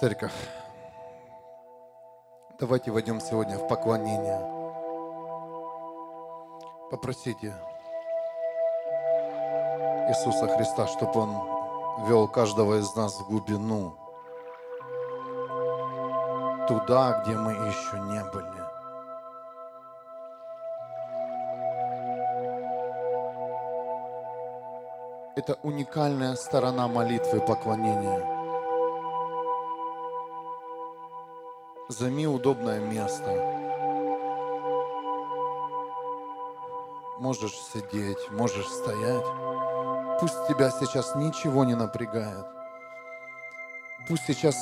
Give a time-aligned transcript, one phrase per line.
[0.00, 0.48] Церковь,
[2.60, 4.38] давайте войдем сегодня в поклонение.
[6.88, 7.52] Попросите
[10.08, 13.96] Иисуса Христа, чтобы Он вел каждого из нас в глубину,
[16.68, 18.68] туда, где мы еще не были.
[25.34, 28.34] Это уникальная сторона молитвы поклонения–
[31.88, 33.30] Займи удобное место.
[37.18, 39.24] Можешь сидеть, можешь стоять.
[40.20, 42.44] Пусть тебя сейчас ничего не напрягает.
[44.06, 44.54] Пусть сейчас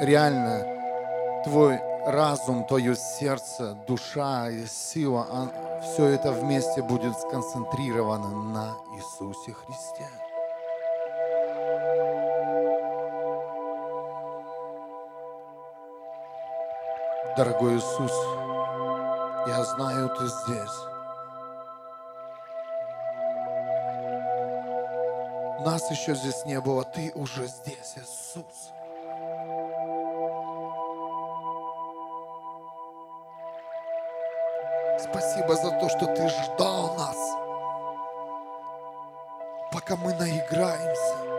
[0.00, 8.74] реально твой разум, твое сердце, душа и сила, а все это вместе будет сконцентрировано на
[8.96, 10.08] Иисусе Христе.
[17.40, 18.12] Дорогой Иисус,
[19.48, 20.78] я знаю, Ты здесь.
[25.64, 28.44] Нас еще здесь не было, Ты уже здесь, Иисус.
[34.98, 37.16] Спасибо за то, что Ты ждал нас,
[39.72, 41.29] пока мы наиграемся.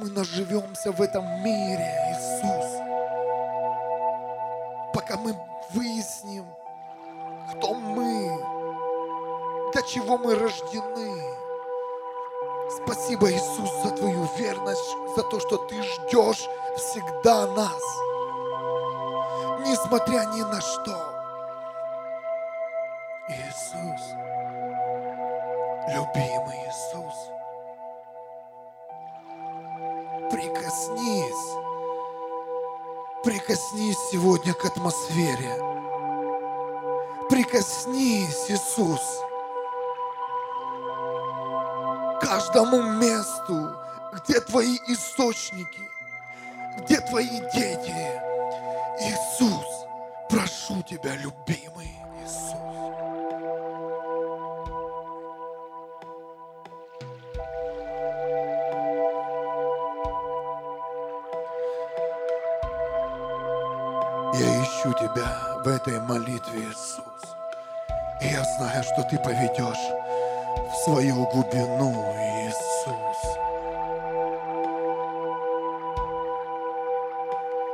[0.00, 2.80] Мы наживемся в этом мире, Иисус,
[4.94, 5.36] пока мы
[5.74, 6.46] выясним,
[7.50, 8.42] кто мы,
[9.72, 11.34] для чего мы рождены.
[12.82, 17.82] Спасибо, Иисус, за Твою верность, за то, что Ты ждешь всегда нас,
[19.66, 20.96] несмотря ни на что.
[23.28, 24.14] Иисус,
[25.88, 27.39] любимый Иисус,
[30.90, 31.56] Прикоснись.
[33.22, 35.56] Прикоснись сегодня к атмосфере.
[37.28, 39.00] Прикоснись, Иисус,
[42.20, 43.76] каждому месту,
[44.14, 45.88] где твои источники,
[46.78, 48.20] где твои дети.
[49.00, 49.86] Иисус,
[50.28, 51.94] прошу тебя, любимый
[64.80, 67.04] ищу Тебя в этой молитве, Иисус.
[68.22, 69.76] И я знаю, что Ты поведешь
[70.72, 73.36] в свою глубину, Иисус.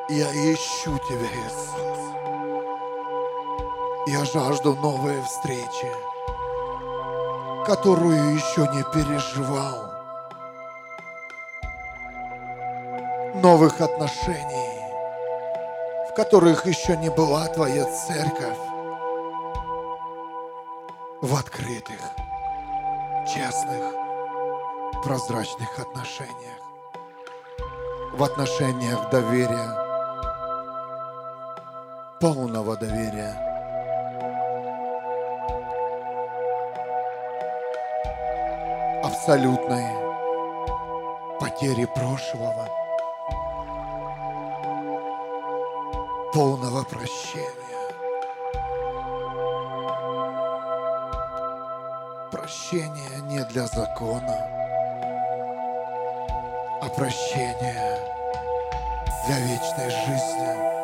[0.08, 1.98] Я ищу Тебя, Иисус.
[4.08, 5.92] Я жажду новой встречи,
[7.66, 9.92] которую еще не переживал.
[13.34, 14.66] Новых отношений,
[16.16, 18.56] которых еще не была Твоя церковь,
[21.21, 22.00] в открытых,
[23.27, 23.93] честных,
[25.04, 26.62] прозрачных отношениях,
[28.15, 29.71] в отношениях доверия,
[32.19, 33.43] полного доверия.
[39.04, 39.87] абсолютной
[41.38, 42.69] потери прошлого–
[46.36, 47.48] полного прощения.
[52.30, 54.36] Прощение не для закона,
[56.82, 57.98] а прощение
[59.26, 60.75] для вечной жизни.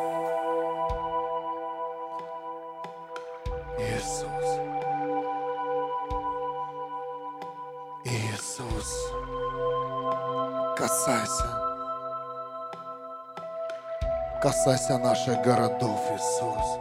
[14.43, 16.79] Касайся наших городов, Иисус.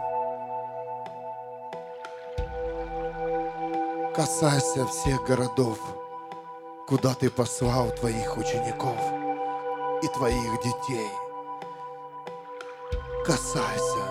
[4.17, 5.79] Касайся всех городов,
[6.89, 8.99] куда Ты послал Твоих учеников
[10.03, 11.09] и Твоих детей.
[13.25, 14.05] Касайся,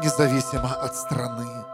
[0.00, 1.64] независимо от страны.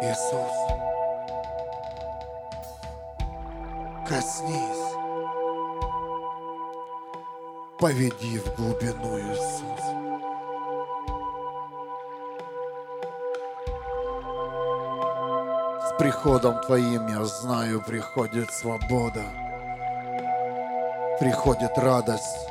[0.00, 0.56] Иисус,
[4.08, 4.81] коснись
[7.82, 9.80] поведи в глубину, Иисус.
[15.88, 19.24] С приходом Твоим, я знаю, приходит свобода,
[21.18, 22.46] приходит радость,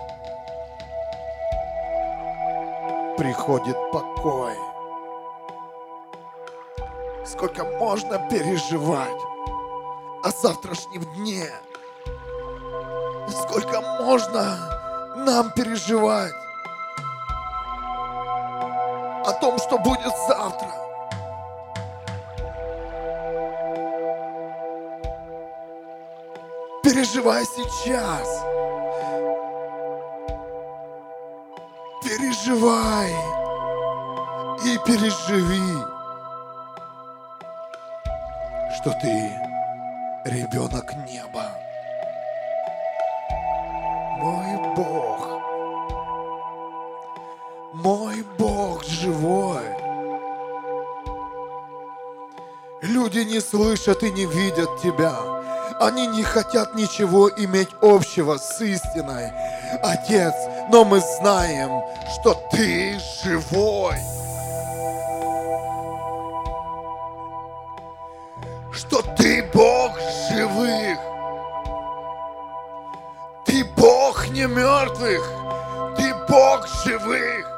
[3.18, 4.56] приходит покой.
[7.26, 9.22] Сколько можно переживать,
[10.26, 11.46] о завтрашнем дне.
[13.30, 14.81] Сколько можно
[15.26, 16.34] нам переживать
[19.26, 20.68] о том, что будет завтра.
[26.84, 28.44] Переживай сейчас.
[32.04, 33.12] Переживай
[34.66, 35.78] и переживи,
[38.76, 39.32] что ты
[40.26, 41.46] ребенок неба.
[44.20, 45.01] Мой Бог,
[47.84, 49.64] мой Бог живой.
[52.82, 55.16] Люди не слышат и не видят Тебя.
[55.80, 59.32] Они не хотят ничего иметь общего с истиной.
[59.82, 60.34] Отец,
[60.72, 61.82] но мы знаем,
[62.14, 63.98] что Ты живой.
[68.72, 69.98] Что Ты Бог
[70.30, 71.00] живых.
[73.46, 75.24] Ты Бог не мертвых.
[75.98, 77.51] Ты Бог живых.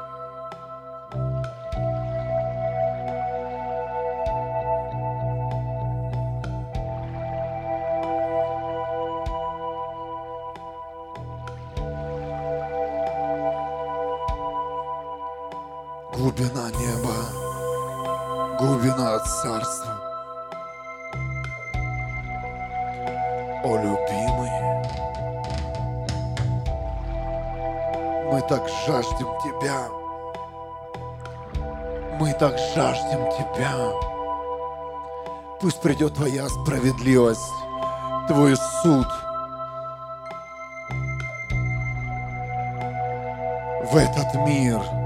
[35.64, 37.40] Пусть придет Твоя справедливость,
[38.28, 39.06] Твой суд.
[43.90, 44.82] В этот мир–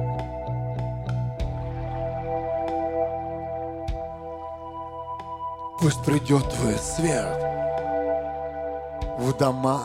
[5.81, 7.41] Пусть придет Твой свет
[9.21, 9.81] в дома,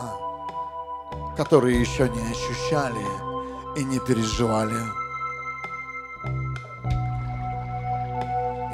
[1.36, 3.06] которые еще не ощущали
[3.76, 4.74] и не переживали.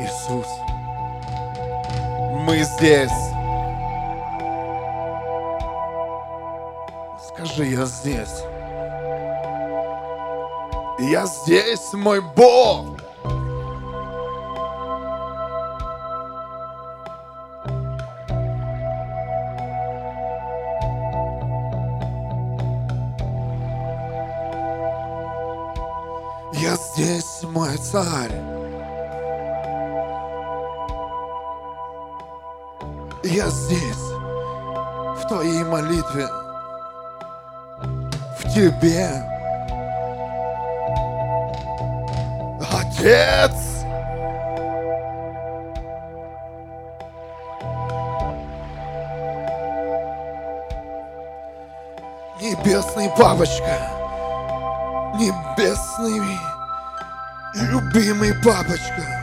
[0.01, 0.47] Иисус,
[2.41, 3.11] мы здесь.
[7.29, 8.45] Скажи, я здесь.
[10.99, 12.99] Я здесь, мой Бог.
[26.53, 28.30] Я здесь, мой царь.
[33.31, 36.27] Я здесь, в твоей молитве,
[38.41, 39.09] в тебе.
[42.73, 43.53] Отец!
[52.41, 53.93] Небесный папочка,
[55.15, 56.37] небесный
[57.55, 59.20] любимый папочка.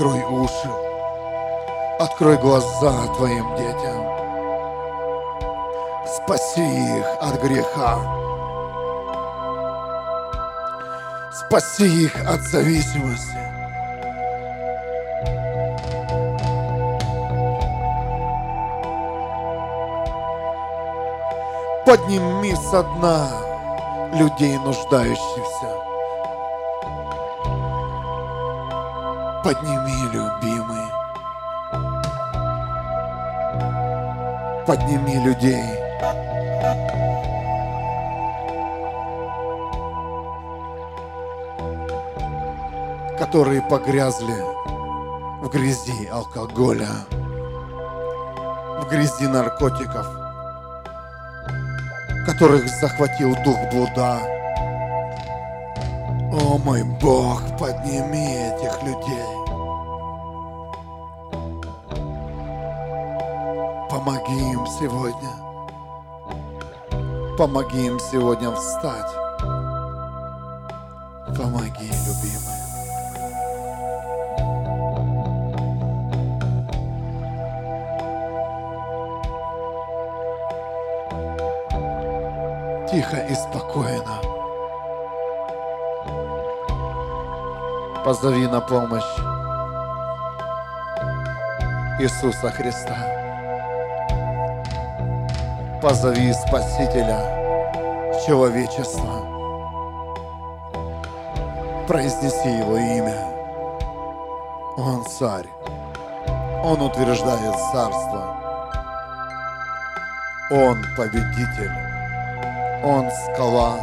[0.00, 0.70] Открой уши,
[1.98, 4.02] открой глаза твоим детям.
[6.06, 7.98] Спаси их от греха.
[11.34, 13.36] Спаси их от зависимости.
[21.84, 23.28] Подними со дна
[24.14, 25.89] людей нуждающихся.
[29.42, 30.86] Подними, любимый.
[34.66, 35.80] Подними людей.
[43.18, 44.34] которые погрязли
[45.42, 46.88] в грязи алкоголя,
[48.80, 50.06] в грязи наркотиков,
[52.26, 54.18] которых захватил дух блуда.
[56.32, 59.19] О мой Бог, подними этих людей.
[64.80, 65.28] Сегодня.
[67.36, 69.12] Помоги им сегодня встать.
[71.36, 72.60] Помоги, любимый.
[82.90, 84.16] Тихо и спокойно.
[88.02, 89.18] Позови на помощь
[92.00, 93.19] Иисуса Христа.
[95.82, 97.40] Позови Спасителя
[98.26, 99.24] человечества.
[101.88, 103.24] Произнеси Его имя.
[104.76, 105.46] Он царь.
[106.62, 108.36] Он утверждает царство.
[110.50, 111.72] Он победитель.
[112.84, 113.78] Он скала.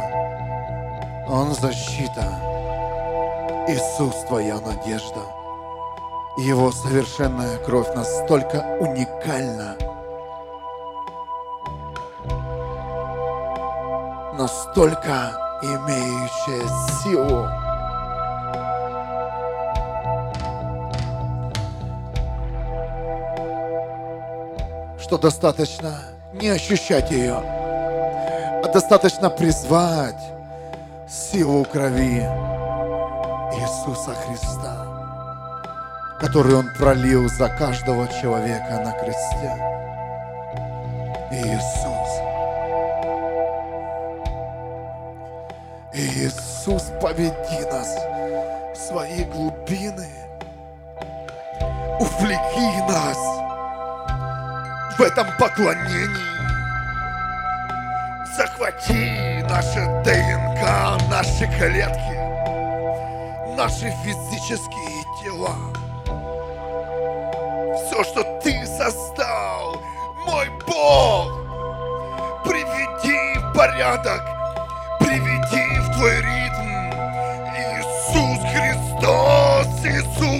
[1.28, 2.24] Он защита.
[3.66, 5.20] Иисус твоя надежда.
[6.36, 9.76] Его совершенная кровь настолько уникальна,
[14.38, 16.68] настолько имеющая
[17.02, 17.48] силу,
[25.00, 25.98] что достаточно
[26.34, 30.22] не ощущать ее, а достаточно призвать
[31.08, 32.20] силу крови
[33.58, 34.86] Иисуса Христа,
[36.20, 39.78] который Он пролил за каждого человека на кресте.
[41.32, 41.97] Иисус.
[46.68, 47.96] Иисус, поведи нас
[48.74, 50.06] в свои глубины.
[51.98, 53.16] Увлеки нас
[54.98, 56.28] в этом поклонении.
[58.36, 62.18] Захвати наше ДНК, наши клетки,
[63.56, 65.56] наши физические тела.
[67.76, 68.37] Все, что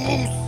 [0.09, 0.48] Иисус.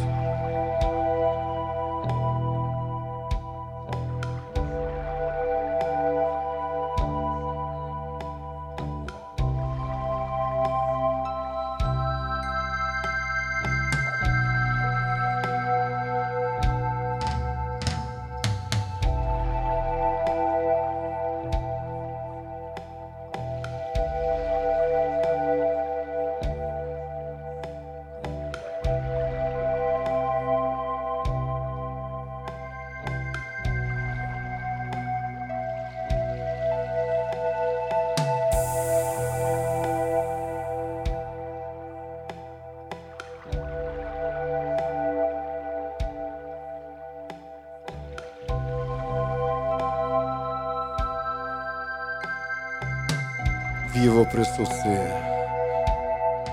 [54.31, 55.09] Присутствии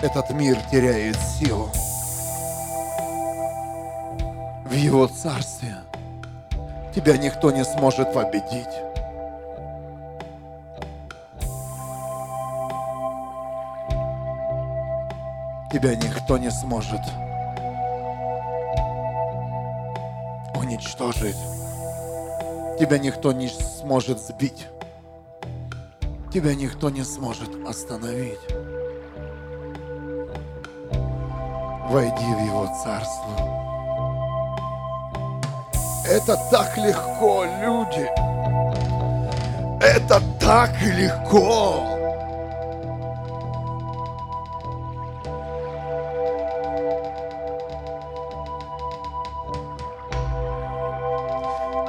[0.02, 1.70] этот мир теряет силу.
[4.66, 5.76] В Его царстве
[6.94, 8.68] тебя никто не сможет победить.
[15.72, 17.02] Тебя никто не сможет
[20.56, 21.38] уничтожить.
[22.80, 24.68] Тебя никто не сможет сбить
[26.32, 28.40] тебя никто не сможет остановить.
[31.90, 33.58] Войди в Его Царство.
[36.06, 38.10] Это так легко, люди.
[39.82, 41.84] Это так легко.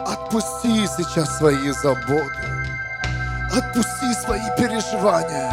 [0.07, 2.48] Отпусти сейчас свои заботы.
[3.59, 5.50] Отпусти свои переживания.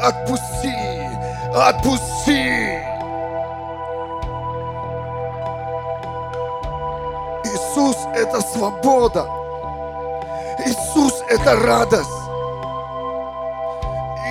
[0.00, 0.76] Отпусти.
[1.52, 2.78] Отпусти.
[7.44, 9.26] Иисус– это свобода.
[10.64, 12.08] Иисус– это радость.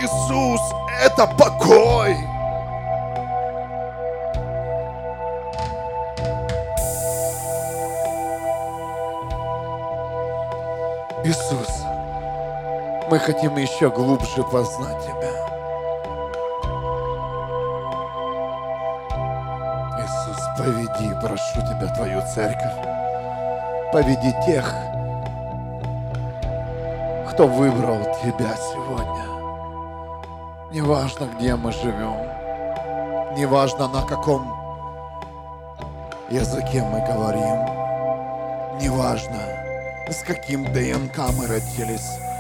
[0.02, 0.62] Иисус–
[1.04, 2.16] это покой.
[11.26, 11.84] Иисус,
[13.12, 15.32] мы хотим еще глубже познать Тебя.
[20.00, 22.72] Иисус, поведи, прошу Тебя, Твою церковь.
[23.92, 24.74] Поведи тех,
[27.32, 29.26] кто выбрал Тебя сегодня.
[30.72, 32.16] Неважно, где мы живем,
[33.36, 34.48] неважно, на каком
[36.30, 37.66] языке мы говорим,
[38.80, 39.42] неважно,
[40.10, 42.31] с каким ДНК мы родились,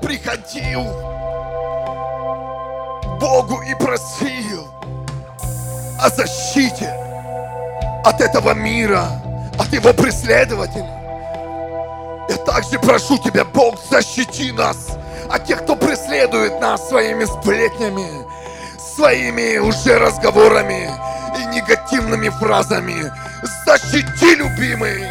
[0.00, 0.84] приходил
[3.20, 4.68] Богу и просил
[6.00, 6.92] о защите
[8.04, 9.04] от этого мира,
[9.58, 10.84] от его преследователей.
[12.28, 14.76] Я также прошу Тебя, Бог, защити нас
[15.30, 18.08] от тех, кто преследует нас своими сплетнями,
[18.96, 20.90] своими уже разговорами
[21.38, 23.10] и негативными фразами.
[23.66, 25.04] Защити, любимый,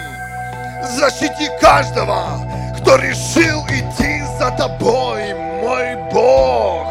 [0.97, 2.39] защити каждого,
[2.81, 6.87] кто решил идти за Тобой, мой Бог,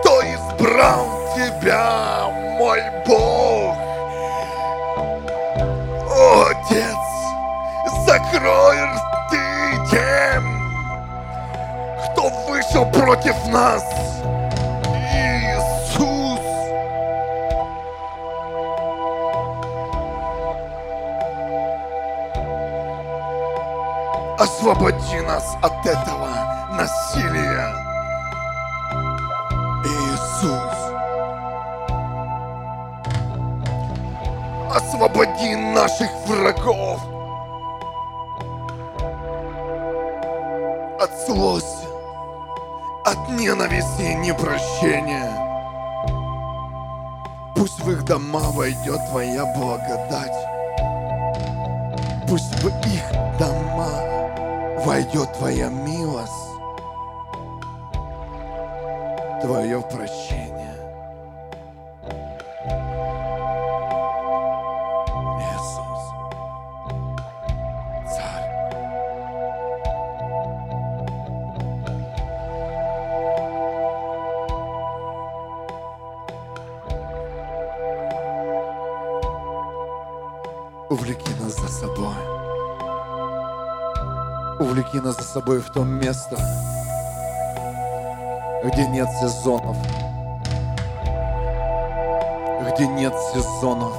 [0.00, 2.28] кто избрал Тебя,
[2.58, 3.76] мой Бог.
[6.08, 6.96] О, Отец,
[8.06, 10.44] закрой рты тем,
[12.12, 13.82] кто вышел против нас.
[24.38, 26.28] Освободи нас от этого
[26.72, 27.74] насилия.
[29.82, 30.76] Иисус.
[34.74, 37.00] Освободи наших врагов
[41.00, 41.86] от злости,
[43.06, 45.32] от ненависти и непрощения.
[47.54, 50.36] Пусть в их дома войдет Твоя благодать.
[52.28, 54.05] Пусть в их дома
[54.84, 56.32] войдет Твоя милость,
[59.42, 60.74] Твое прощение.
[65.38, 66.02] Иисус,
[68.12, 68.46] Царь.
[80.88, 82.35] Увлеки нас за собой.
[84.58, 86.34] Увлеки нас за собой в то место,
[88.64, 89.76] где нет сезонов.
[92.62, 93.92] Где нет сезонов.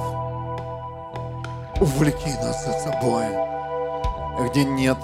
[1.80, 3.26] Увлеки нас за собой,
[4.48, 4.98] где нет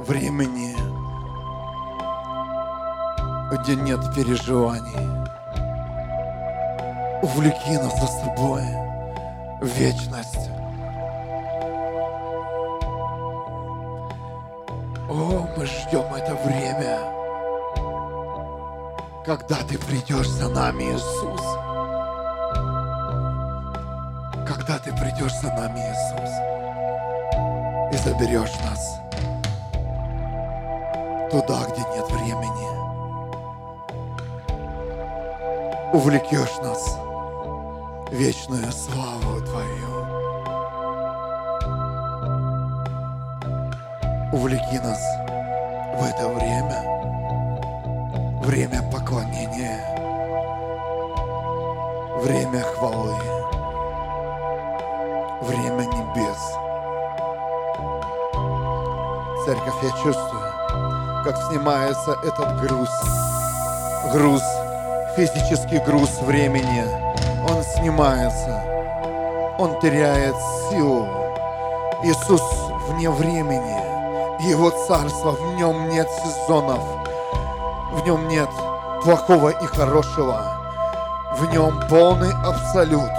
[0.00, 0.74] времени,
[3.52, 4.98] где нет переживаний.
[7.22, 8.62] Увлеки нас за собой
[9.60, 10.41] в вечность.
[15.62, 16.98] Мы ждем это время,
[19.24, 21.40] когда ты придешь за нами, Иисус.
[24.44, 26.30] Когда ты придешь за нами, Иисус,
[27.92, 28.98] и заберешь нас
[31.30, 32.68] туда, где нет времени.
[35.92, 36.98] Увлекешь нас
[38.10, 39.92] вечную славу Твою.
[44.32, 45.21] Увлеки нас
[46.02, 46.82] в это время,
[48.42, 49.78] время поклонения,
[52.20, 53.14] время хвалы,
[55.42, 56.40] время небес.
[59.44, 62.90] Церковь, я чувствую, как снимается этот груз,
[64.12, 64.42] груз,
[65.14, 66.84] физический груз времени.
[67.48, 68.60] Он снимается,
[69.56, 70.34] он теряет
[70.68, 71.06] силу.
[72.02, 72.42] Иисус
[72.88, 73.81] вне времени.
[74.42, 76.80] Его царство, в нем нет сезонов,
[77.92, 78.48] в нем нет
[79.04, 80.42] плохого и хорошего,
[81.38, 83.12] в нем полный абсолют,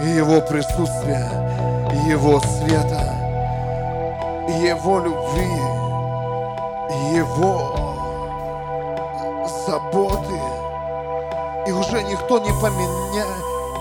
[0.00, 1.28] его присутствие,
[1.92, 3.02] и его света,
[4.48, 5.52] его любви,
[7.14, 7.84] его
[9.66, 10.40] заботы.
[11.66, 13.26] И уже никто не, поменя...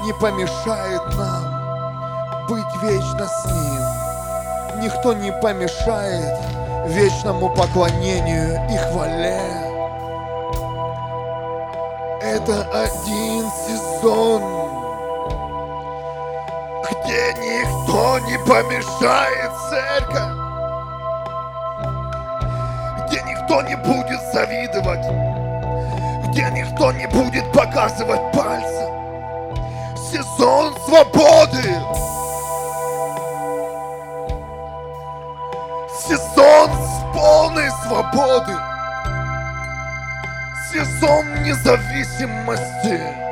[0.04, 4.82] не помешает нам быть вечно с ним.
[4.84, 6.38] Никто не помешает
[6.86, 9.40] вечному поклонению и хвале.
[12.22, 14.42] Это один сезон,
[16.90, 20.34] где никто не помешает церковь,
[23.08, 25.06] где никто не будет завидовать,
[26.30, 28.90] где никто не будет показывать пальцем.
[30.12, 31.93] Сезон свободы.
[36.44, 38.52] Сезон с полной свободы.
[40.74, 43.23] Сезон независимости.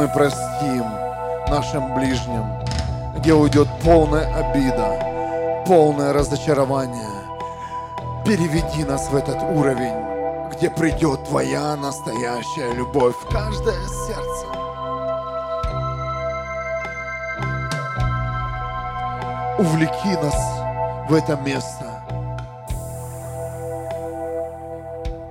[0.00, 0.86] Мы простим
[1.50, 2.46] нашим ближним,
[3.18, 7.20] где уйдет полная обида, полное разочарование.
[8.24, 9.92] Переведи нас в этот уровень,
[10.54, 14.46] где придет Твоя настоящая любовь в каждое сердце.
[19.58, 22.02] Увлеки нас в это место.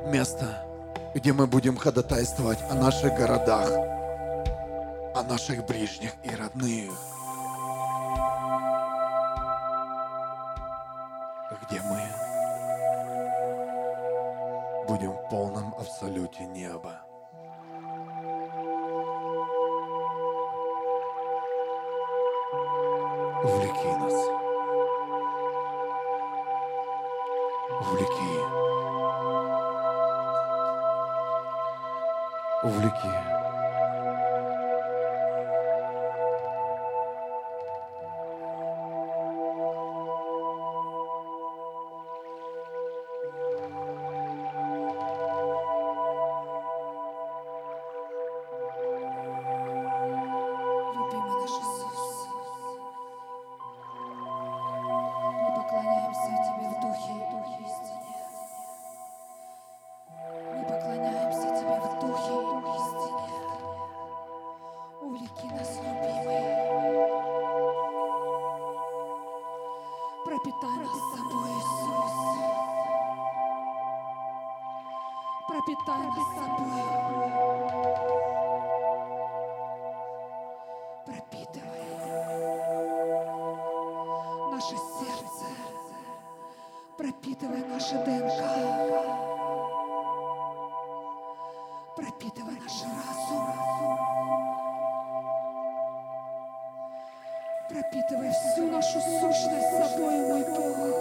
[0.05, 0.45] Место,
[1.15, 3.98] где мы будем ходатайствовать о наших городах,
[5.19, 6.91] о наших ближних и родных.
[11.61, 12.01] где мы
[14.87, 17.01] будем в полном абсолюте неба.
[23.43, 24.13] Увлеки нас.
[27.81, 28.33] Увлеки.
[32.63, 33.18] Увлеки.
[81.05, 81.83] Пропитывай.
[84.51, 85.45] Наше сердце,
[86.97, 88.41] пропитывай наше ДНК,
[91.95, 93.45] пропитывай наш разум,
[97.69, 100.98] пропитывай всю нашу сущность собой, мой Бог.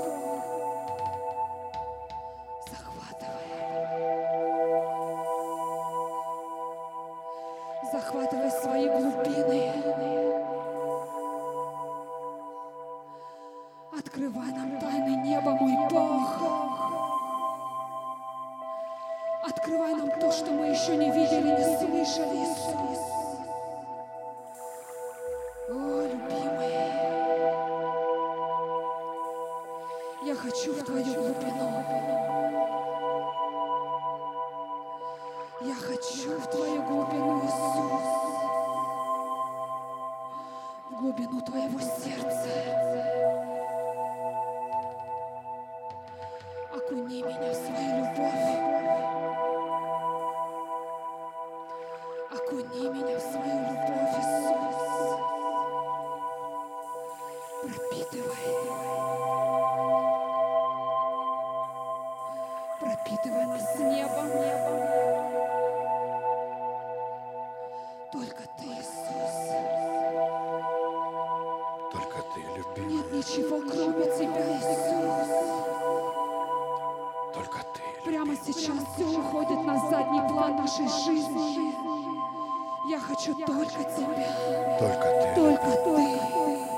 [83.18, 84.78] Хочу только Тебя.
[84.78, 85.34] только Ты.
[85.34, 86.77] Только Ты.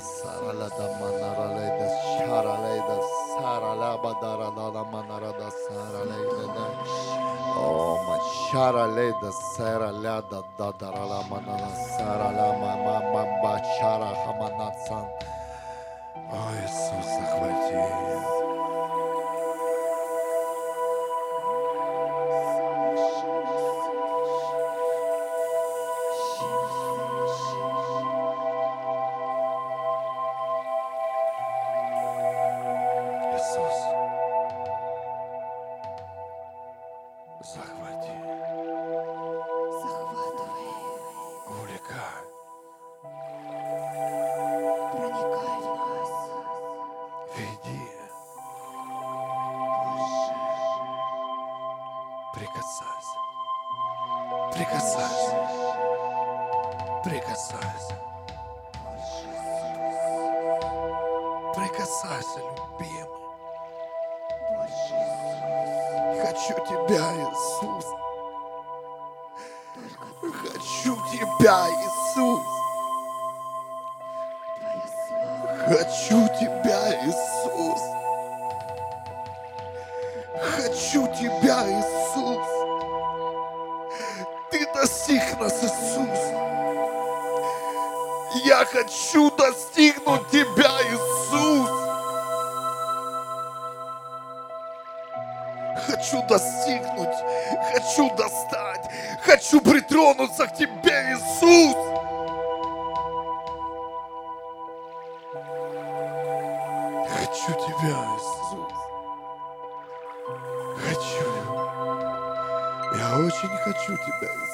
[0.00, 2.96] sarala da manarala da şarala da
[3.34, 6.18] sarala badara da la manara da sarala
[6.56, 6.64] da
[7.60, 8.16] Oma
[8.50, 11.70] şarala da sarala da dadara la manara
[13.78, 14.68] şara hamana
[57.10, 57.94] прикасайся,
[61.56, 63.10] прикасайся, любимый.
[66.22, 67.86] Хочу тебя, Иисус.
[70.22, 72.46] Хочу тебя, Иисус.
[75.66, 77.82] Хочу тебя, Иисус.
[80.54, 82.46] Хочу тебя, Иисус.
[84.52, 86.49] Ты достиг нас, Иисус.
[88.50, 91.70] Я хочу достигнуть тебя, Иисус.
[95.86, 97.14] Хочу достигнуть,
[97.72, 98.90] хочу достать,
[99.22, 101.76] хочу притронуться к тебе, Иисус.
[107.08, 108.72] Хочу тебя, Иисус.
[110.88, 111.30] Хочу.
[112.98, 114.49] Я очень хочу тебя, Иисус.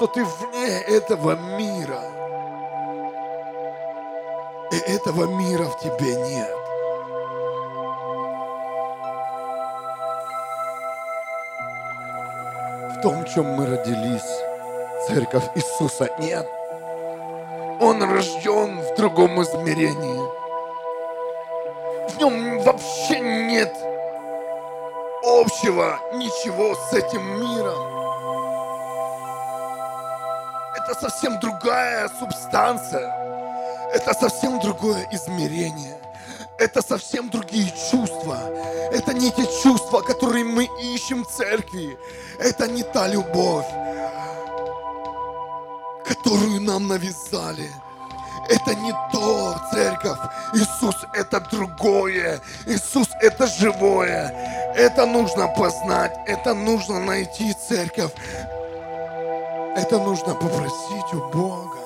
[0.00, 2.00] Что ты вне этого мира.
[4.72, 6.56] И этого мира в тебе нет.
[12.94, 14.40] В том, чем мы родились,
[15.06, 16.48] церковь Иисуса нет.
[17.78, 20.30] Он рожден в другом измерении.
[22.08, 23.76] В нем вообще нет
[25.22, 27.99] общего ничего с этим миром.
[31.00, 33.08] Совсем другая субстанция.
[33.94, 35.96] Это совсем другое измерение.
[36.58, 38.38] Это совсем другие чувства.
[38.92, 41.98] Это не те чувства, которые мы ищем в церкви.
[42.38, 43.66] Это не та любовь,
[46.06, 47.70] которую нам навязали.
[48.48, 50.18] Это не то, церковь.
[50.54, 52.40] Иисус– это другое.
[52.66, 54.74] Иисус– это живое.
[54.76, 56.12] Это нужно познать.
[56.26, 58.10] Это нужно найти, церковь.
[59.76, 61.78] Это нужно попросить у Бога.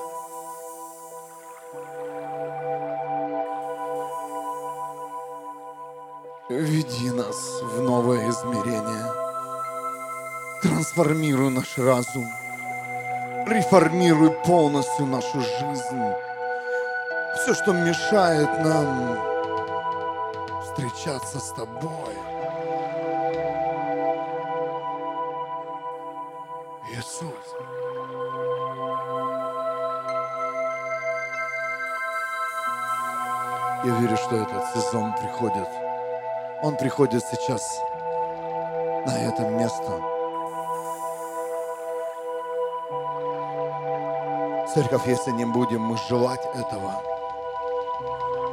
[6.48, 9.12] Веди нас в новое измерение.
[10.62, 12.26] Трансформируй наш разум.
[13.46, 16.14] реформируй полностью нашу жизнь.
[17.36, 19.18] Все, что мешает нам
[20.62, 22.14] встречаться с Тобой.
[26.90, 27.43] Иисус.
[33.84, 35.68] Я верю, что этот сезон приходит.
[36.62, 37.78] Он приходит сейчас
[39.04, 40.00] на это место.
[44.72, 47.02] Церковь, если не будем мы желать этого,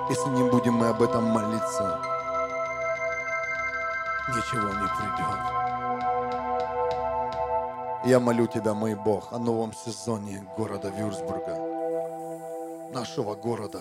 [0.10, 2.02] если не будем мы об этом молиться,
[4.28, 5.40] ничего не придет.
[8.04, 11.56] Я молю Тебя, мой Бог, о новом сезоне города Вюрсбурга,
[12.92, 13.80] нашего города,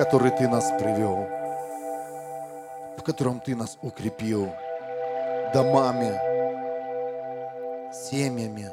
[0.00, 1.28] который Ты нас привел,
[2.96, 4.48] в котором Ты нас укрепил
[5.52, 6.18] домами,
[7.92, 8.70] семьями,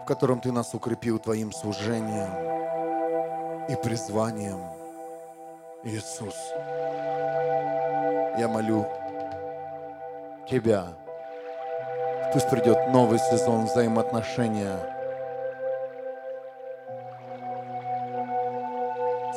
[0.00, 2.30] в котором Ты нас укрепил Твоим служением
[3.68, 4.62] и призванием.
[5.82, 6.36] Иисус,
[8.38, 8.86] я молю
[10.48, 10.86] Тебя,
[12.32, 14.93] пусть придет новый сезон взаимоотношения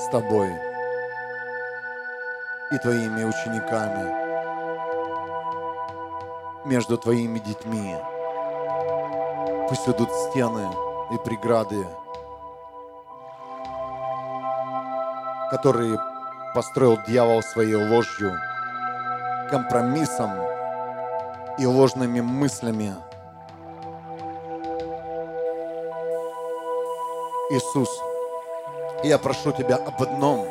[0.07, 0.49] с Тобой
[2.71, 4.13] и Твоими учениками,
[6.65, 7.95] между Твоими детьми.
[9.67, 10.65] Пусть идут стены
[11.11, 11.85] и преграды,
[15.51, 15.99] которые
[16.55, 18.33] построил дьявол своей ложью,
[19.49, 20.31] компромиссом
[21.57, 22.95] и ложными мыслями.
[27.49, 27.89] Иисус,
[29.03, 30.47] я прошу Тебя об одном.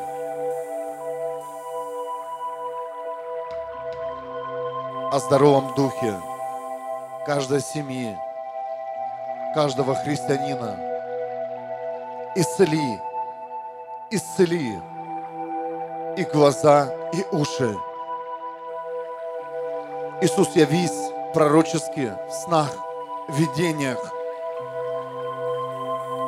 [5.11, 6.19] О здоровом духе
[7.25, 8.17] каждой семьи,
[9.53, 10.79] каждого христианина.
[12.35, 13.01] Исцели,
[14.09, 14.79] исцели
[16.17, 17.75] и глаза, и уши.
[20.21, 22.73] Иисус, я весь пророчески в снах,
[23.27, 24.16] в видениях.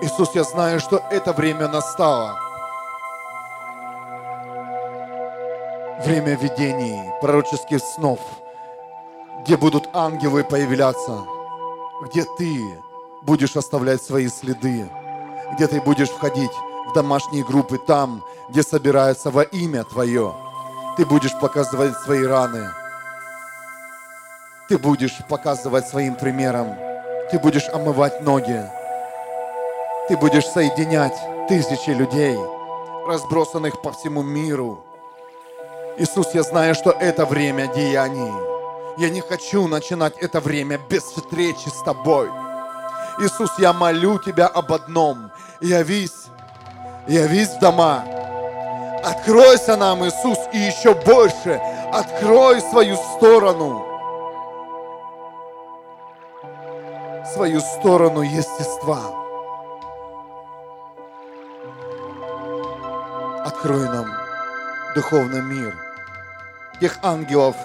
[0.10, 2.39] Иисус, я знаю, что это время настало.
[6.04, 8.19] Время видений, пророческих снов,
[9.41, 11.26] где будут ангелы появляться,
[12.04, 12.82] где Ты
[13.22, 14.89] будешь оставлять свои следы,
[15.54, 16.52] где Ты будешь входить
[16.88, 20.34] в домашние группы там, где собираются во имя Твое.
[20.98, 22.67] Ты будешь показывать свои раны.
[24.69, 26.76] Ты будешь показывать своим примером.
[27.30, 28.79] Ты будешь омывать ноги.
[30.10, 31.13] Ты будешь соединять
[31.48, 32.36] тысячи людей,
[33.06, 34.84] разбросанных по всему миру.
[36.00, 38.34] Иисус, я знаю, что это время деяний.
[38.98, 42.28] Я не хочу начинать это время без встречи с Тобой.
[43.19, 45.30] Иисус, я молю Тебя об одном.
[45.62, 46.26] Явись,
[47.08, 48.04] явись в дома.
[49.04, 51.62] Откройся нам, Иисус, и еще больше.
[51.93, 53.86] Открой свою сторону.
[57.32, 59.29] Свою сторону естества.
[63.45, 64.08] Открой нам
[64.95, 65.73] духовный мир.
[66.82, 67.56] Тех ангелов,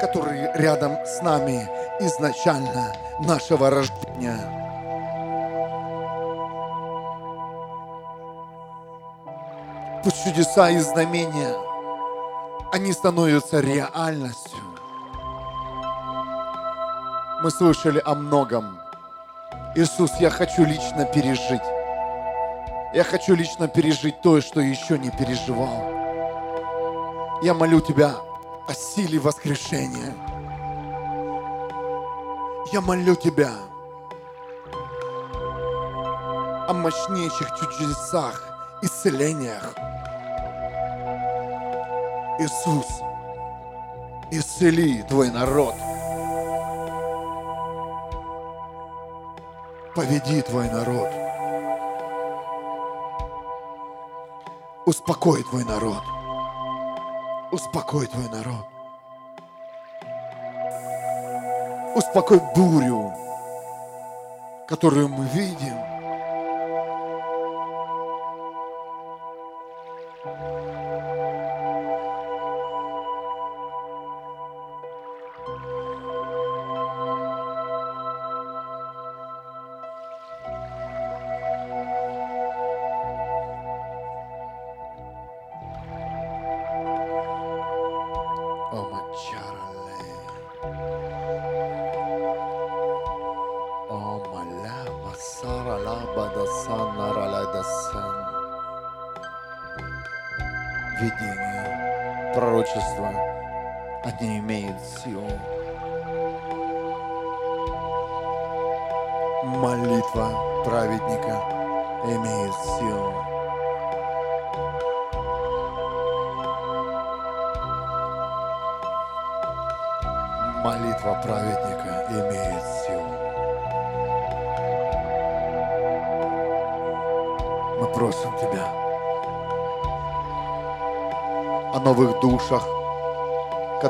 [0.00, 1.68] которые рядом с нами
[2.00, 4.38] изначально нашего рождения.
[10.02, 11.54] Пусть чудеса и знамения,
[12.72, 14.58] они становятся реальностью.
[17.42, 18.78] Мы слышали о многом.
[19.74, 21.79] Иисус, я хочу лично пережить.
[22.92, 26.00] Я хочу лично пережить то, что еще не переживал.
[27.40, 28.16] Я молю Тебя
[28.66, 30.12] о силе воскрешения.
[32.72, 33.52] Я молю Тебя
[36.66, 38.42] о мощнейших чудесах,
[38.82, 39.72] исцелениях.
[42.40, 42.86] Иисус,
[44.32, 45.76] исцели Твой народ.
[49.94, 51.08] Поведи Твой народ.
[54.90, 56.02] Успокой Твой народ.
[57.52, 58.66] Успокой Твой народ.
[61.94, 63.12] Успокой бурю,
[64.66, 65.99] которую мы видим.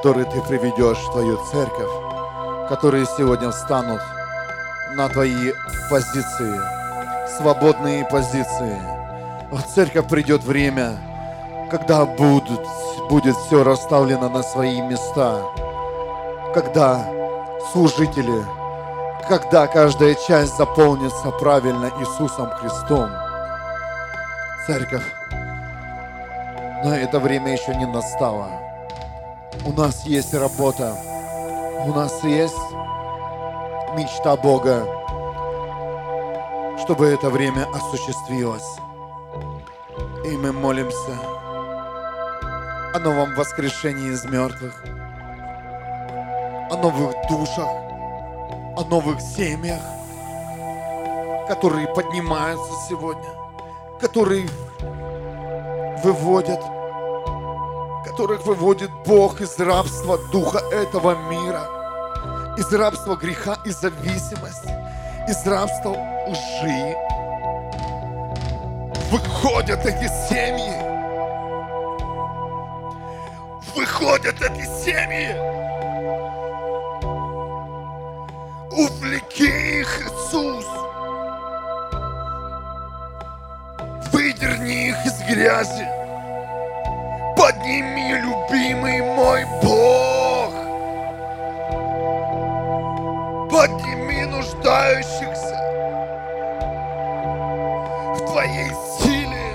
[0.00, 1.90] Которые Ты приведешь в Твою церковь,
[2.70, 4.00] которые сегодня встанут
[4.94, 5.52] на Твои
[5.90, 6.58] позиции,
[7.36, 8.80] свободные позиции.
[9.50, 10.96] В церковь придет время,
[11.70, 12.66] когда будут,
[13.10, 15.42] будет все расставлено на свои места,
[16.54, 17.04] когда
[17.70, 18.42] служители,
[19.28, 23.10] когда каждая часть заполнится правильно Иисусом Христом.
[24.66, 25.04] Церковь,
[26.84, 28.69] но это время еще не настало.
[29.62, 30.96] У нас есть работа,
[31.86, 32.56] у нас есть
[33.94, 34.86] мечта Бога,
[36.82, 38.78] чтобы это время осуществилось.
[40.24, 41.14] И мы молимся
[42.94, 44.82] о новом воскрешении из мертвых,
[46.70, 47.68] о новых душах,
[48.78, 49.82] о новых семьях,
[51.48, 53.28] которые поднимаются сегодня,
[54.00, 54.48] которые
[56.02, 56.60] выводят,
[58.10, 61.62] которых выводит Бог из рабства духа этого мира,
[62.58, 64.68] из рабства греха и зависимости,
[65.28, 65.96] из рабства
[66.26, 66.96] лжи.
[69.12, 70.74] Выходят эти семьи.
[73.76, 75.36] Выходят эти семьи.
[78.72, 80.66] Увлеки их, Иисус.
[84.12, 85.99] Выдерни их из грязи.
[87.70, 90.52] Подними, любимый мой Бог.
[93.48, 95.56] Подними нуждающихся
[98.16, 99.54] в Твоей силе.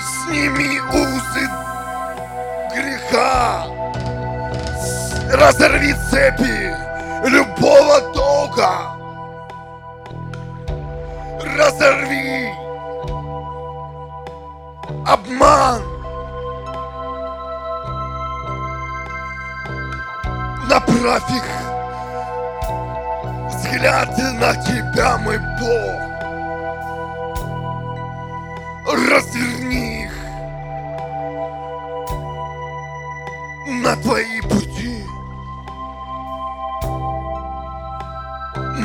[0.00, 1.44] Сними узы
[2.74, 3.66] греха.
[5.30, 6.59] Разорви цепи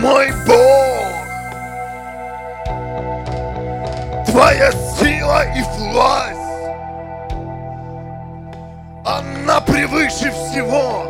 [0.06, 1.08] Мой Бог,
[4.28, 6.38] Твоя сила и власть,
[9.04, 11.05] она превыше всего.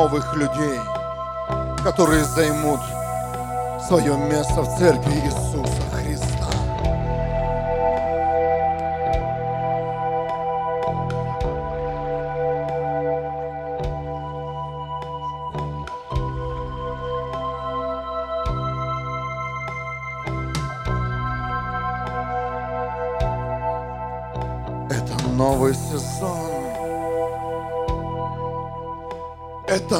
[0.00, 0.80] Новых людей,
[1.84, 2.80] которые займут
[3.86, 5.99] свое место в церкви Иисуса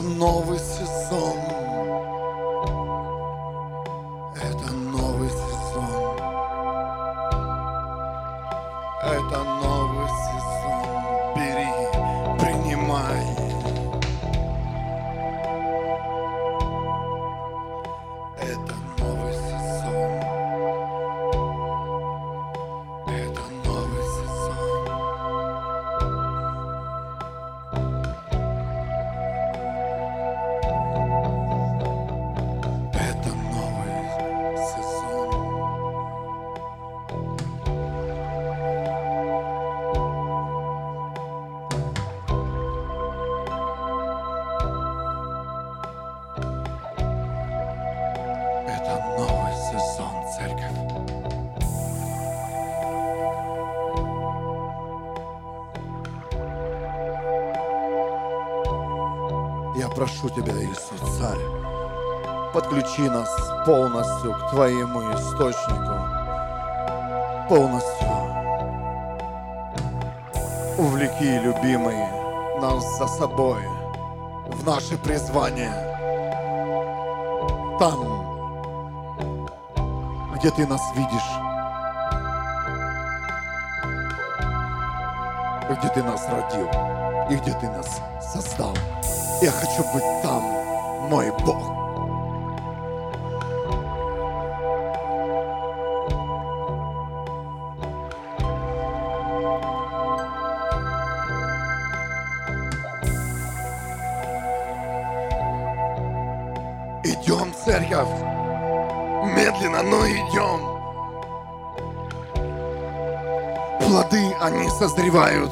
[0.01, 0.09] Это
[62.53, 63.29] подключи нас
[63.65, 65.95] полностью к Твоему источнику,
[67.49, 68.09] полностью.
[70.79, 72.09] Увлеки, любимые,
[72.61, 73.63] нас за собой
[74.47, 75.73] в наше призвание.
[77.79, 77.99] Там,
[80.35, 81.31] где Ты нас видишь,
[85.71, 86.69] где Ты нас родил
[87.31, 88.01] и где Ты нас
[88.33, 88.75] создал.
[89.41, 90.43] Я хочу быть там,
[91.09, 91.70] мой Бог.
[115.11, 115.51] Они созревают.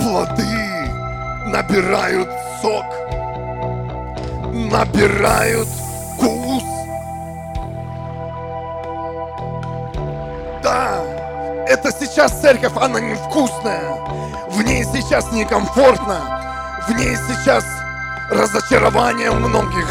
[0.00, 0.90] Плоды
[1.46, 2.28] набирают
[2.62, 2.84] сок.
[4.52, 5.68] Набирают
[6.16, 6.62] вкус.
[10.62, 11.00] Да,
[11.66, 13.92] это сейчас церковь, она невкусная.
[14.50, 16.42] В ней сейчас некомфортно.
[16.88, 17.64] В ней сейчас
[18.30, 19.86] разочарование у многих.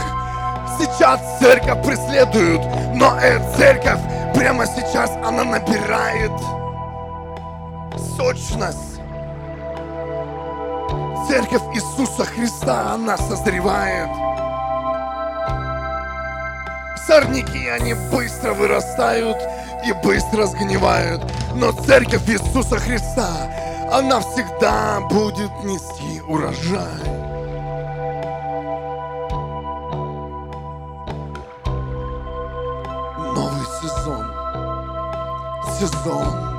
[0.78, 2.62] Сейчас церковь преследуют,
[2.94, 4.00] но эта церковь
[4.34, 6.32] прямо сейчас она набирает
[8.18, 9.00] сочность.
[11.28, 14.10] Церковь Иисуса Христа, она созревает.
[17.06, 19.38] Сорняки, они быстро вырастают
[19.86, 21.22] и быстро сгнивают.
[21.56, 23.30] Но церковь Иисуса Христа,
[23.92, 27.29] она всегда будет нести урожай.
[35.80, 36.28] Сезон.
[36.28, 36.59] Новый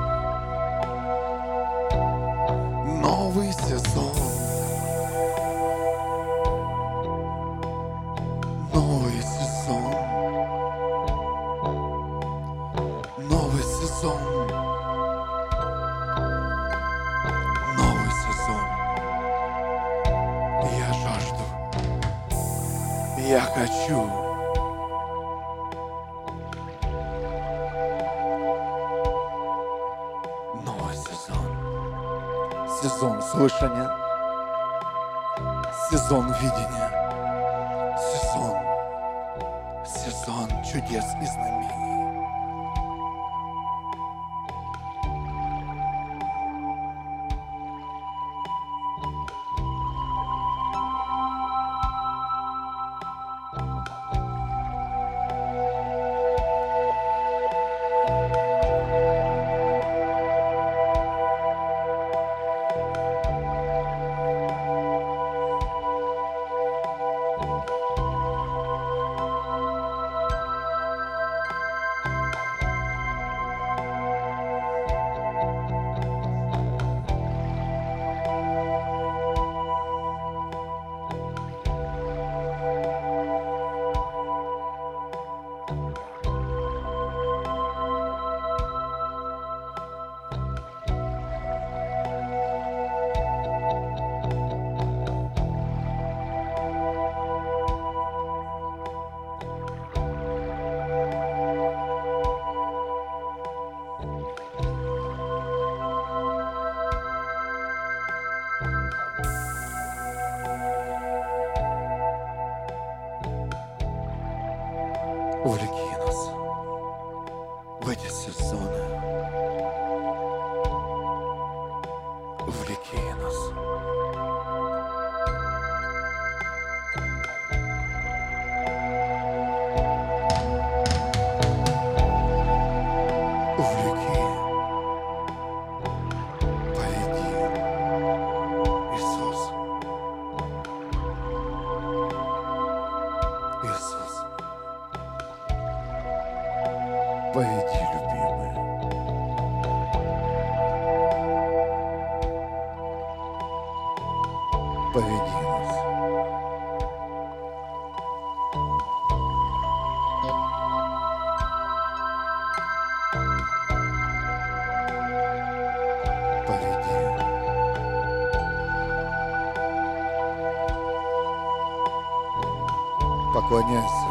[173.33, 174.07] Поклоняйся.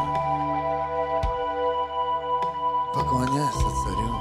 [2.93, 4.15] Поклоняйся царю.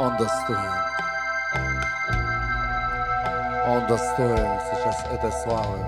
[0.00, 0.74] Он достоин.
[3.68, 5.78] Он достоин сейчас этой славы.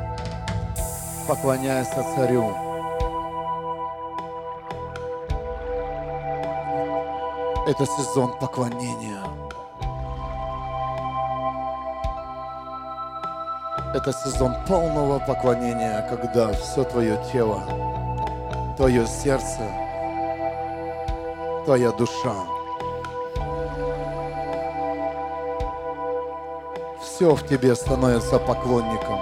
[1.27, 2.55] Поклоняйся царю.
[7.67, 9.21] Это сезон поклонения.
[13.97, 17.63] Это сезон полного поклонения, когда все твое тело,
[18.77, 19.63] твое сердце,
[21.65, 22.35] твоя душа,
[27.01, 29.19] все в тебе становится поклонником.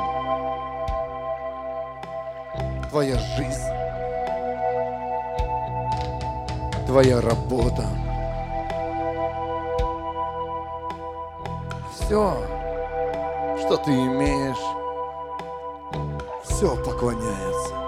[2.90, 3.70] Твоя жизнь,
[6.88, 7.84] твоя работа,
[11.94, 12.36] все,
[13.64, 14.56] что ты имеешь,
[16.44, 17.83] все поклоняется.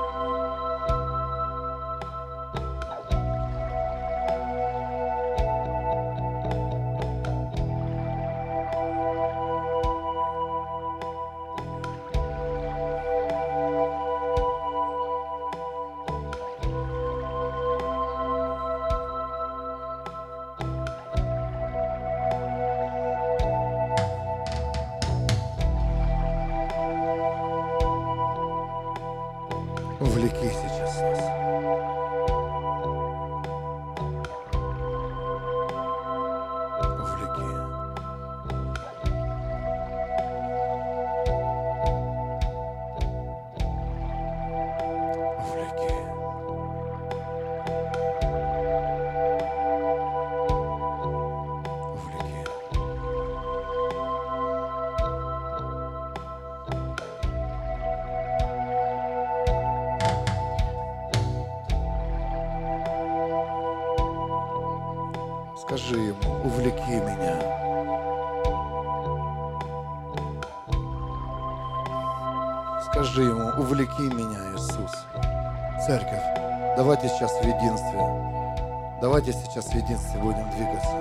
[80.16, 80.96] Будем двигаться.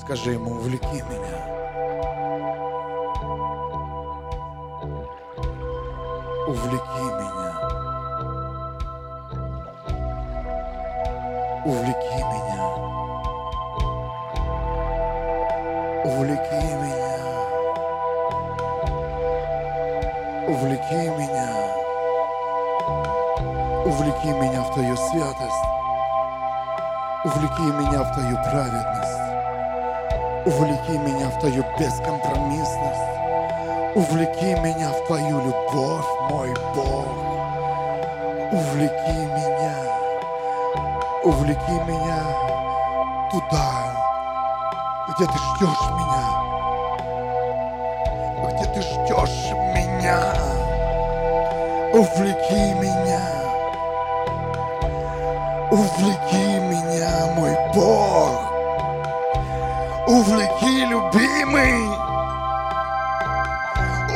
[0.00, 1.55] Скажи ему, увлеки меня.
[31.46, 33.06] Твою бескомпромиссность.
[33.94, 37.06] Увлеки меня в Твою любовь, мой Бог.
[38.50, 39.76] Увлеки меня.
[41.22, 42.18] Увлеки меня
[43.30, 43.94] туда,
[45.06, 45.85] где ты ждешь
[60.86, 61.88] любимый.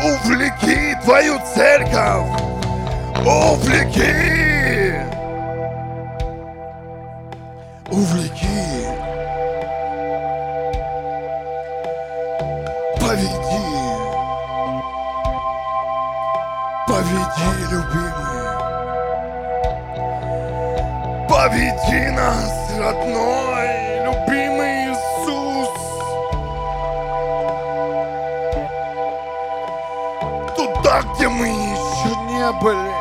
[0.02, 2.28] Увлеки твою церковь.
[3.26, 4.30] Увлеки.
[7.90, 8.60] Увлеки.
[13.00, 13.70] Поведи.
[16.86, 18.30] Поведи, любимый.
[21.28, 23.59] Поведи нас, родной,
[30.90, 32.99] Туда, где мы еще не были.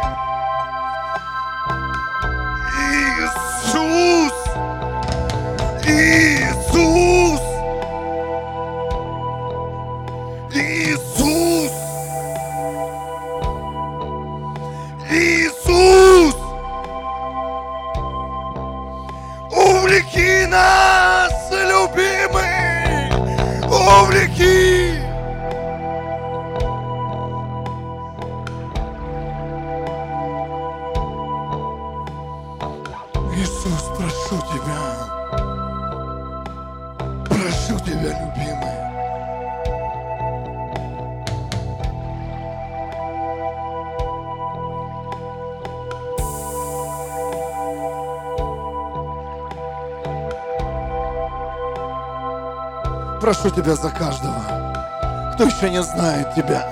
[53.59, 56.65] Тебя за каждого, кто еще не знает Тебя,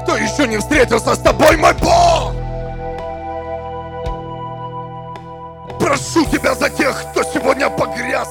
[0.00, 2.32] кто еще не встретился с Тобой, мой Бог!
[5.80, 8.28] Прошу Тебя за тех, кто сегодня погряз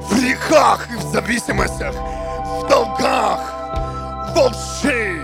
[0.00, 3.40] в грехах и в зависимостях, в в долгах,
[4.34, 5.20] во лжи.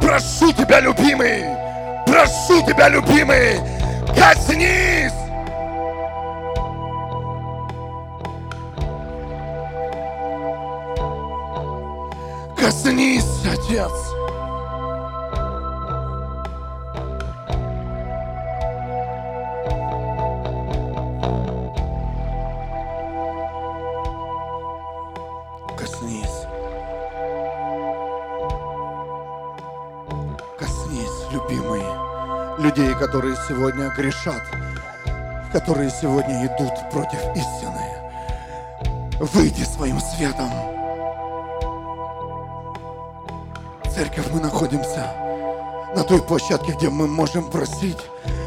[0.00, 1.44] Прошу тебя, любимый,
[2.06, 3.58] прошу тебя, любимый,
[4.16, 5.29] коснись!
[12.60, 13.90] Коснись, Отец!
[25.74, 26.28] Коснись.
[30.58, 31.82] Коснись, любимые,
[32.58, 34.42] людей, которые сегодня грешат,
[35.50, 37.86] которые сегодня идут против истины.
[39.18, 40.79] Выйди своим светом.
[44.00, 45.12] Церковь, мы находимся
[45.94, 47.98] на той площадке, где мы можем просить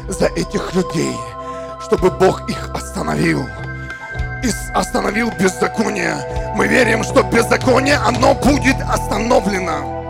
[0.08, 1.14] за этих людей,
[1.80, 3.40] чтобы Бог их остановил.
[4.42, 6.16] И остановил беззаконие.
[6.56, 10.02] Мы верим, что беззаконие, оно будет остановлено.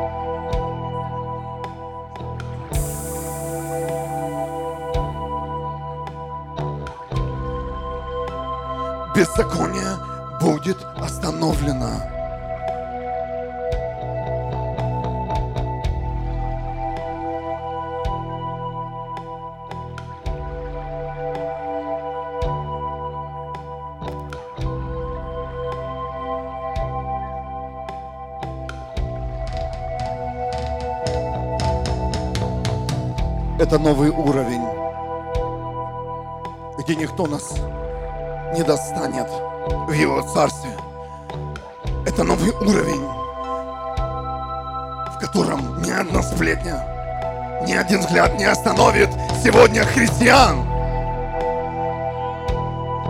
[9.14, 9.98] Беззаконие
[10.40, 12.13] будет остановлено.
[33.64, 34.62] Это новый уровень,
[36.76, 37.54] где никто нас
[38.54, 39.26] не достанет
[39.88, 40.70] в Его Царстве.
[42.06, 43.02] Это новый уровень,
[45.14, 46.76] в котором ни одна сплетня,
[47.66, 49.08] ни один взгляд не остановит
[49.42, 50.60] сегодня христиан.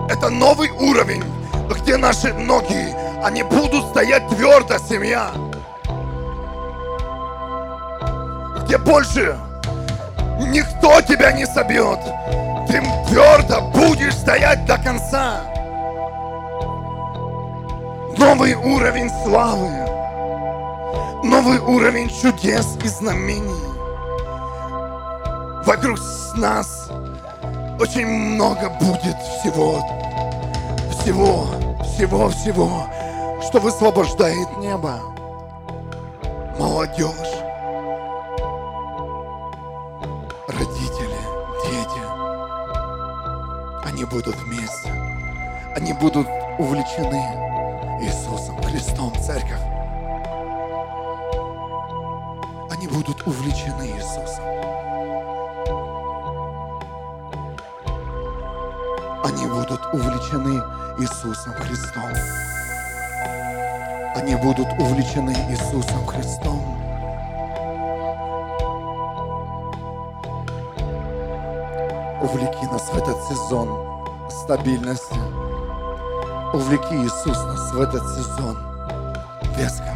[0.08, 1.24] Это новый уровень,
[1.68, 2.94] где наши ноги,
[3.24, 5.32] они будут стоять твердо, семья.
[8.62, 9.36] Где больше
[10.38, 11.98] никто тебя не собьет.
[12.68, 15.40] Ты твердо будешь стоять до конца.
[18.16, 19.70] Новый уровень славы.
[21.24, 23.74] Новый уровень чудес и знамений.
[25.64, 25.98] Вокруг
[26.36, 26.90] нас
[27.80, 29.78] очень много будет всего,
[30.90, 31.46] всего,
[31.82, 32.86] всего, всего,
[33.42, 35.00] что высвобождает небо.
[36.58, 37.43] Молодежь,
[43.94, 44.92] они будут вместе.
[45.76, 46.26] Они будут
[46.58, 47.22] увлечены
[48.02, 49.62] Иисусом Христом, церковь.
[52.72, 54.44] Они будут увлечены Иисусом.
[59.22, 60.60] Они будут увлечены
[60.98, 62.10] Иисусом Христом.
[64.16, 66.60] Они будут увлечены Иисусом Христом.
[72.24, 73.68] Увлеки нас в этот сезон
[74.30, 75.20] стабильности.
[76.54, 78.56] Увлеки Иисус нас в этот сезон
[79.58, 79.93] бескомпромиссности.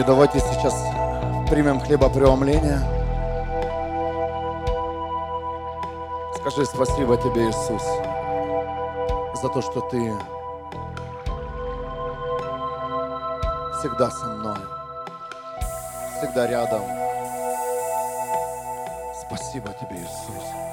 [0.00, 0.74] Родные, давайте сейчас
[1.50, 2.80] примем хлебопреломление.
[6.36, 7.82] Скажи спасибо тебе, Иисус,
[9.42, 9.98] за то, что ты
[13.78, 14.56] всегда со мной,
[16.18, 16.82] всегда рядом.
[19.26, 20.69] Спасибо тебе, Иисус.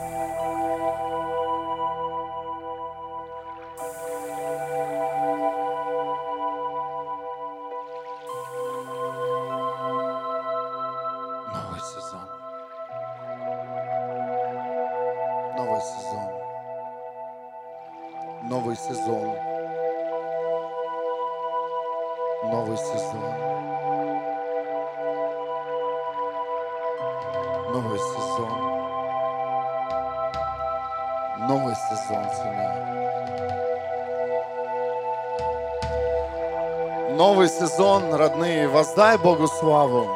[38.78, 40.08] Воздай Богу славу.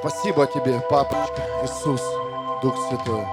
[0.00, 2.02] Спасибо тебе, папочка, Иисус,
[2.60, 3.24] Дух Святой.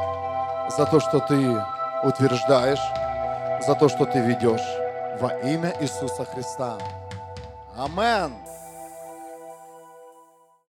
[0.69, 1.63] за то, что ты
[2.03, 2.85] утверждаешь,
[3.65, 4.67] за то, что ты ведешь
[5.19, 6.77] во имя Иисуса Христа.
[7.75, 8.33] Амен.